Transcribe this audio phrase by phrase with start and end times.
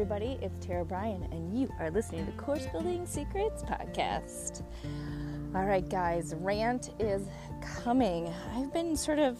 [0.00, 0.38] everybody.
[0.40, 4.62] It's Tara Bryan, and you are listening to Course Building Secrets Podcast.
[5.54, 7.28] All right, guys, rant is
[7.60, 8.32] coming.
[8.56, 9.38] I've been sort of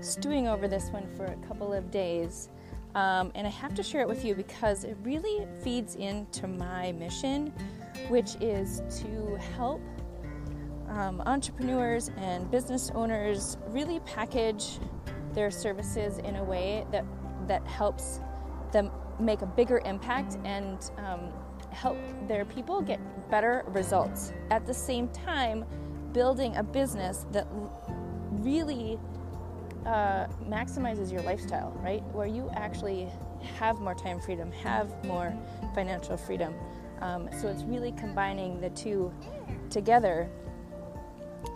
[0.00, 2.50] stewing over this one for a couple of days,
[2.94, 6.92] um, and I have to share it with you because it really feeds into my
[6.92, 7.52] mission,
[8.06, 9.82] which is to help
[10.86, 14.78] um, entrepreneurs and business owners really package
[15.34, 17.04] their services in a way that
[17.48, 18.20] that helps
[18.70, 21.32] them make a bigger impact and um,
[21.70, 24.32] help their people get better results.
[24.50, 25.64] At the same time,
[26.12, 27.46] building a business that
[28.30, 28.98] really
[29.86, 32.02] uh, maximizes your lifestyle, right?
[32.12, 33.08] Where you actually
[33.58, 35.34] have more time freedom, have more
[35.74, 36.54] financial freedom.
[37.00, 39.12] Um, so it's really combining the two
[39.70, 40.28] together.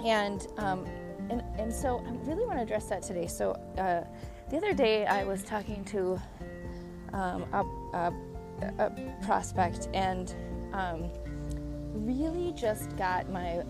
[0.04, 0.86] And, um,
[1.28, 3.26] and, and so I really want to address that today.
[3.26, 4.04] So uh,
[4.50, 6.20] the other day I was talking to
[7.14, 7.64] um, a,
[7.96, 8.12] a,
[8.78, 10.34] a, prospect and
[10.72, 11.08] um,
[11.94, 13.62] really just got my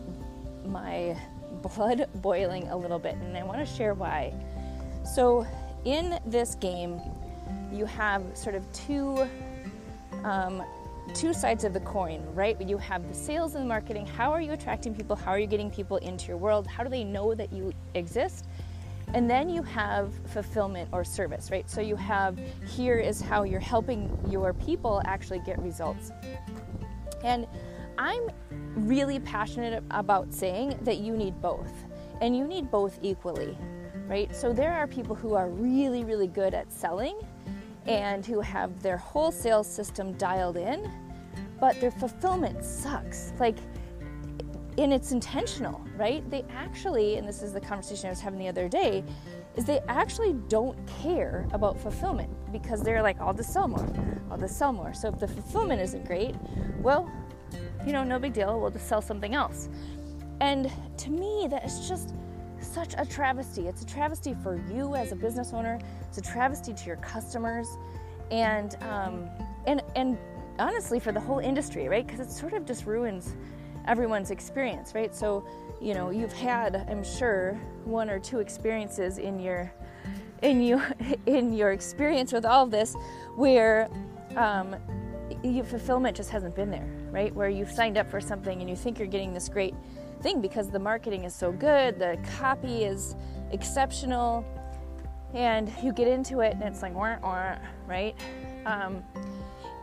[0.65, 1.17] my
[1.63, 4.33] blood boiling a little bit, and I want to share why.
[5.15, 5.47] So,
[5.85, 7.01] in this game,
[7.71, 9.29] you have sort of two
[10.25, 10.63] um,
[11.13, 12.59] two sides of the coin, right?
[12.61, 14.07] You have the sales and the marketing.
[14.07, 15.17] How are you attracting people?
[15.17, 16.67] How are you getting people into your world?
[16.67, 18.47] How do they know that you exist?
[19.15, 21.71] And then you have fulfillment or service, right?
[21.71, 26.11] So you have here is how you're helping your people actually get results.
[27.23, 27.47] And
[27.97, 28.29] I'm
[28.75, 31.73] really passionate about saying that you need both,
[32.21, 33.57] and you need both equally,
[34.09, 34.35] right?
[34.35, 37.17] So there are people who are really, really good at selling
[37.87, 40.91] and who have their whole sales system dialed in,
[41.61, 43.33] but their fulfillment sucks.
[43.39, 43.59] Like,
[44.79, 46.29] and it's intentional, right?
[46.31, 49.05] They actually, and this is the conversation I was having the other day,
[49.57, 53.89] is they actually don't care about fulfillment because they're like, I'll just sell more,
[54.31, 54.93] I'll just sell more.
[54.93, 56.35] So if the fulfillment isn't great,
[56.81, 57.11] well,
[57.87, 59.69] you know, no big deal, we'll just sell something else.
[60.41, 62.15] And to me, that is just
[62.61, 63.69] such a travesty.
[63.69, 65.79] It's a travesty for you as a business owner.
[66.09, 67.69] It's a travesty to your customers,
[68.31, 69.29] and um,
[69.67, 70.19] and and
[70.59, 72.07] honestly for the whole industry, right?
[72.07, 73.37] Because it sort of just ruins
[73.87, 75.15] everyone's experience, right?
[75.15, 75.47] So,
[75.81, 79.73] you know, you've had, I'm sure, one or two experiences in your
[80.43, 80.83] in you
[81.27, 82.95] in your experience with all of this
[83.37, 83.89] where
[84.37, 84.77] um,
[85.43, 87.35] your fulfillment just hasn't been there, right?
[87.35, 89.75] Where you've signed up for something and you think you're getting this great
[90.23, 93.15] thing because the marketing is so good, the copy is
[93.53, 94.45] exceptional,
[95.35, 98.15] and you get into it and it's like, right?
[98.67, 99.03] Um,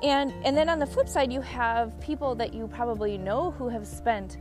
[0.04, 3.70] and and then on the flip side you have people that you probably know who
[3.70, 4.38] have spent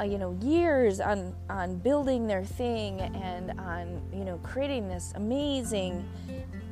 [0.00, 5.12] uh, you know years on on building their thing and on you know creating this
[5.16, 6.08] amazing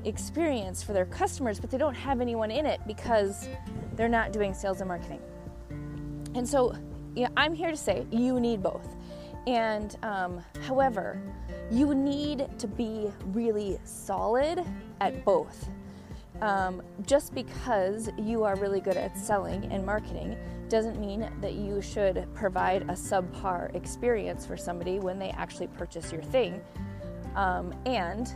[0.05, 3.49] experience for their customers but they don't have anyone in it because
[3.95, 5.21] they're not doing sales and marketing.
[6.35, 6.75] And so
[7.15, 8.97] you know, i'm here to say you need both.
[9.47, 11.21] And um, however
[11.71, 14.65] you need to be really solid
[15.01, 15.69] at both
[16.41, 20.37] um, just because you are really good at selling and marketing
[20.69, 26.13] doesn't mean that you should provide a subpar experience for somebody when they actually purchase
[26.13, 26.61] your thing.
[27.35, 28.33] Um, and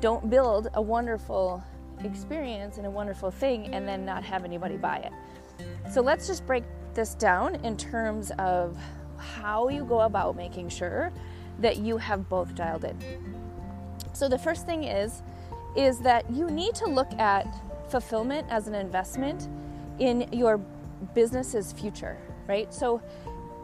[0.00, 1.62] don't build a wonderful
[2.04, 5.12] experience and a wonderful thing and then not have anybody buy it.
[5.90, 6.64] So let's just break
[6.94, 8.76] this down in terms of
[9.16, 11.12] how you go about making sure
[11.60, 12.96] that you have both dialed in.
[14.12, 15.22] So the first thing is
[15.76, 17.46] is that you need to look at
[17.88, 19.48] fulfillment as an investment
[19.98, 20.58] in your
[21.14, 22.72] business's future, right?
[22.72, 23.00] So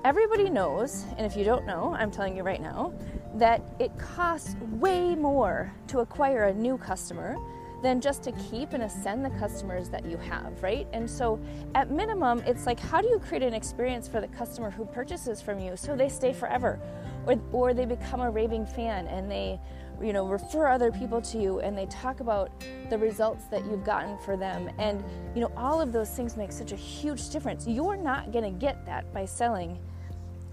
[0.05, 2.93] everybody knows, and if you don't know, I'm telling you right now,
[3.35, 7.37] that it costs way more to acquire a new customer
[7.83, 10.87] than just to keep and ascend the customers that you have, right?
[10.93, 11.41] And so,
[11.75, 15.43] at minimum, it's like how do you create an experience for the customer who purchases
[15.43, 16.79] from you so they stay forever,
[17.27, 19.59] or, or they become a raving fan and they
[20.03, 22.51] you know refer other people to you and they talk about
[22.91, 24.71] the results that you've gotten for them.
[24.79, 25.03] And
[25.35, 27.67] you know all of those things make such a huge difference.
[27.67, 29.79] You're not going to get that by selling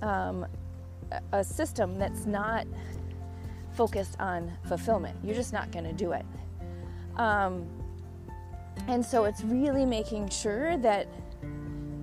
[0.01, 0.45] um,
[1.31, 2.67] a system that's not
[3.73, 5.17] focused on fulfillment.
[5.23, 6.25] You're just not going to do it.
[7.15, 7.67] Um,
[8.87, 11.07] and so it's really making sure that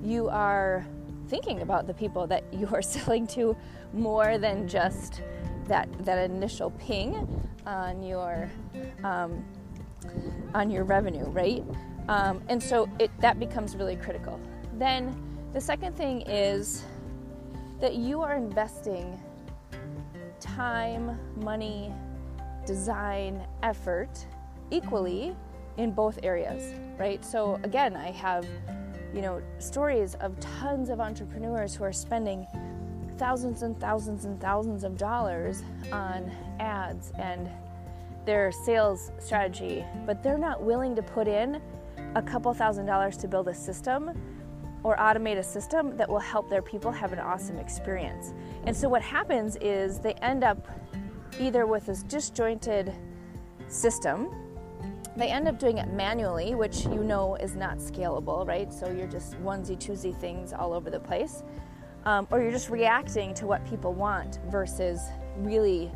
[0.02, 0.86] you are
[1.28, 3.56] thinking about the people that you are selling to
[3.92, 5.22] more than just
[5.68, 7.26] that that initial ping
[7.66, 8.50] on your
[9.04, 9.44] um,
[10.54, 11.64] on your revenue, right?
[12.08, 14.40] Um, and so it that becomes really critical.
[14.74, 15.14] Then
[15.52, 16.84] the second thing is
[17.80, 19.20] that you are investing
[20.40, 21.92] time, money,
[22.66, 24.26] design, effort
[24.70, 25.36] equally
[25.76, 27.24] in both areas, right?
[27.24, 28.46] So again, I have,
[29.14, 32.46] you know, stories of tons of entrepreneurs who are spending
[33.18, 36.30] thousands and thousands and thousands of dollars on
[36.60, 37.50] ads and
[38.24, 41.60] their sales strategy, but they're not willing to put in
[42.14, 44.10] a couple thousand dollars to build a system
[44.82, 48.32] or automate a system that will help their people have an awesome experience.
[48.64, 50.68] And so what happens is they end up
[51.40, 52.94] either with this disjointed
[53.68, 54.28] system
[55.16, 58.72] they end up doing it manually, which you know is not scalable, right?
[58.72, 61.42] So you're just onesie twosie things all over the place.
[62.06, 65.00] Um, or you're just reacting to what people want versus
[65.38, 65.90] really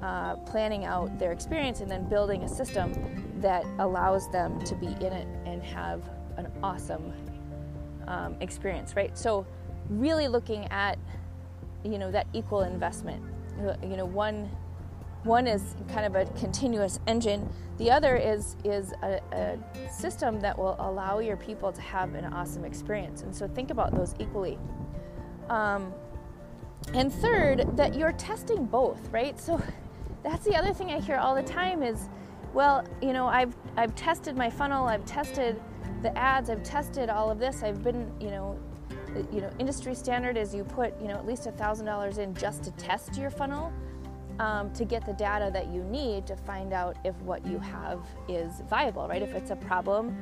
[0.00, 2.94] uh, planning out their experience and then building a system
[3.40, 7.12] that allows them to be in it and have an awesome
[8.06, 9.18] um, experience, right?
[9.18, 9.44] So,
[9.90, 10.98] really looking at
[11.84, 13.22] you know that equal investment.
[13.82, 14.50] You know, one
[15.24, 17.48] one is kind of a continuous engine.
[17.78, 19.58] The other is is a, a,
[19.90, 23.22] system that will allow your people to have an awesome experience.
[23.22, 24.58] And so think about those equally.
[25.48, 25.92] Um,
[26.94, 29.38] and third, that you're testing both, right?
[29.40, 29.60] So
[30.22, 32.08] that's the other thing I hear all the time is,
[32.52, 35.60] well, you know, I've I've tested my funnel, I've tested
[36.02, 37.62] the ads, I've tested all of this.
[37.62, 38.58] I've been, you know,
[39.32, 42.34] you know, industry standard is you put, you know, at least a thousand dollars in
[42.34, 43.72] just to test your funnel
[44.38, 48.00] um, to get the data that you need to find out if what you have
[48.28, 49.22] is viable, right?
[49.22, 50.16] If it's a problem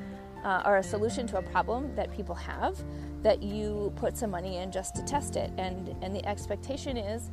[0.44, 2.79] uh, or a solution to a problem that people have,
[3.23, 5.50] that you put some money in just to test it.
[5.58, 7.31] And, and the expectation is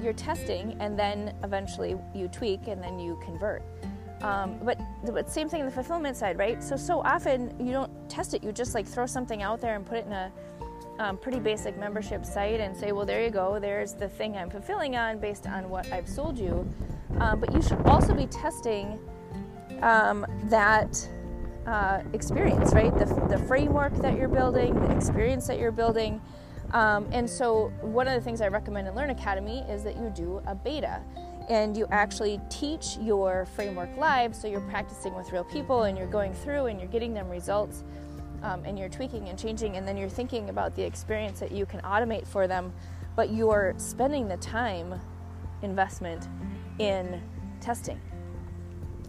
[0.00, 3.62] you're testing and then eventually you tweak and then you convert.
[4.22, 4.78] Um, but,
[5.12, 6.62] but same thing in the fulfillment side, right?
[6.62, 9.84] So, so often you don't test it, you just like throw something out there and
[9.84, 10.32] put it in a
[10.98, 14.48] um, pretty basic membership site and say, well, there you go, there's the thing I'm
[14.48, 16.66] fulfilling on based on what I've sold you.
[17.18, 18.98] Um, but you should also be testing
[19.82, 21.08] um, that
[21.66, 22.96] uh, experience, right?
[22.96, 26.20] The, the framework that you're building, the experience that you're building.
[26.72, 30.12] Um, and so, one of the things I recommend in Learn Academy is that you
[30.14, 31.00] do a beta
[31.48, 34.34] and you actually teach your framework live.
[34.34, 37.84] So, you're practicing with real people and you're going through and you're getting them results
[38.44, 41.64] um, and you're tweaking and changing, and then you're thinking about the experience that you
[41.64, 42.72] can automate for them,
[43.16, 45.00] but you're spending the time
[45.62, 46.28] investment
[46.78, 47.22] in
[47.60, 48.00] testing.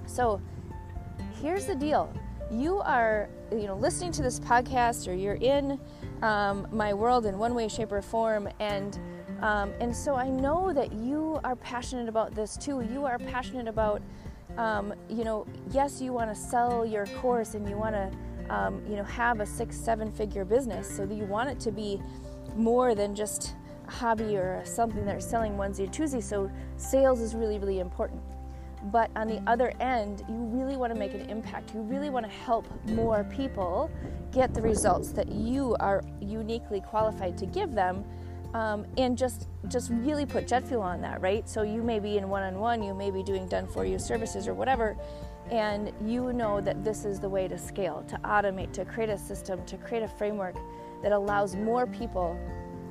[0.05, 0.41] So
[1.41, 2.13] here's the deal
[2.51, 5.79] you are you know listening to this podcast or you're in
[6.21, 8.99] um, my world in one way shape or form and
[9.41, 13.67] um, and so i know that you are passionate about this too you are passionate
[13.67, 14.01] about
[14.57, 18.11] um, you know yes you want to sell your course and you want to
[18.49, 20.89] um, you know, have a six, seven figure business.
[20.89, 22.01] So that you want it to be
[22.55, 23.55] more than just
[23.87, 26.23] a hobby or something that you're selling onesie or twosie.
[26.23, 28.21] So sales is really, really important.
[28.91, 31.73] But on the other end, you really want to make an impact.
[31.73, 33.89] You really want to help more people
[34.31, 38.03] get the results that you are uniquely qualified to give them.
[38.53, 41.49] Um, and just just really put jet fuel on that, right?
[41.49, 44.53] So you may be in one-on-one, you may be doing done for you services or
[44.53, 44.95] whatever,
[45.51, 49.17] and you know that this is the way to scale, to automate, to create a
[49.17, 50.55] system, to create a framework
[51.03, 52.39] that allows more people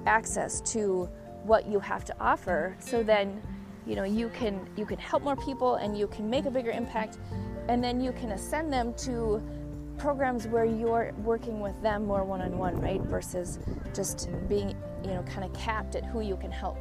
[0.07, 1.09] access to
[1.45, 3.43] what you have to offer so then
[3.87, 6.71] you know you can you can help more people and you can make a bigger
[6.71, 7.19] impact.
[7.69, 9.43] And then you can ascend them to
[9.97, 13.59] programs where you're working with them more one-on-one right versus
[13.95, 16.77] just being you know kind of capped at who you can help.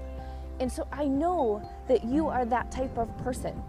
[0.60, 3.62] And so i know that you are that type of person.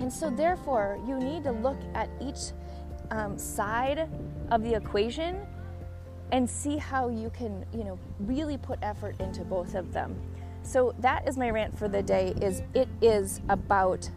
[0.00, 2.52] And so, therefore, you need to look at each
[3.10, 4.08] um, side
[4.50, 5.46] of the equation
[6.32, 10.16] and see how you can, you know, really put effort into both of them.
[10.62, 12.34] So that is my rant for the day.
[12.40, 14.08] Is it is about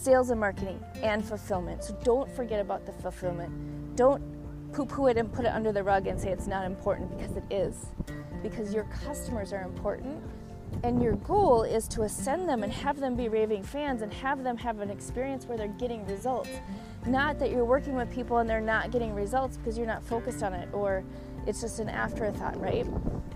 [0.00, 1.84] sales and marketing and fulfillment.
[1.84, 3.96] So don't forget about the fulfillment.
[3.96, 4.22] Don't
[4.72, 7.44] poo-poo it and put it under the rug and say it's not important because it
[7.50, 7.86] is.
[8.42, 10.22] Because your customers are important
[10.84, 14.42] and your goal is to ascend them and have them be raving fans and have
[14.44, 16.50] them have an experience where they're getting results.
[17.06, 20.42] Not that you're working with people and they're not getting results because you're not focused
[20.42, 21.04] on it or
[21.46, 22.86] it's just an afterthought, right?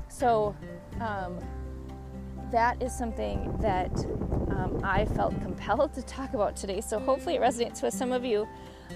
[0.09, 0.55] So,
[1.01, 1.39] um,
[2.51, 3.93] that is something that
[4.51, 6.81] um, I felt compelled to talk about today.
[6.81, 8.49] So hopefully it resonates with some of you,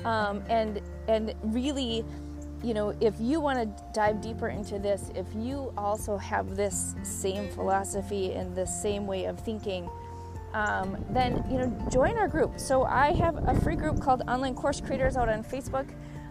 [0.04, 2.04] um, and and really
[2.62, 6.96] you know, if you want to dive deeper into this, if you also have this
[7.02, 9.88] same philosophy and the same way of thinking,
[10.54, 12.58] um, then you know, join our group.
[12.58, 15.88] So I have a free group called Online Course Creators out on Facebook,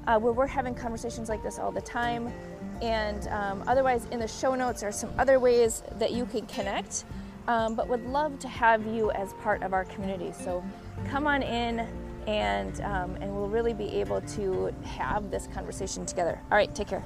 [0.08, 2.34] uh, where we're having conversations like this all the time.
[2.82, 7.06] And um, otherwise, in the show notes are some other ways that you can connect.
[7.48, 10.34] Um, but would love to have you as part of our community.
[10.34, 10.64] So
[11.10, 11.88] come on in
[12.28, 16.42] and um, and we'll really be able to have this conversation together.
[16.52, 17.06] All right, take care.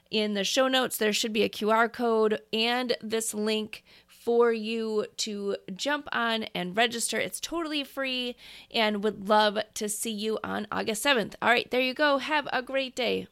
[0.11, 5.05] In the show notes, there should be a QR code and this link for you
[5.17, 7.17] to jump on and register.
[7.17, 8.35] It's totally free
[8.69, 11.35] and would love to see you on August 7th.
[11.41, 12.17] All right, there you go.
[12.17, 13.27] Have a great day.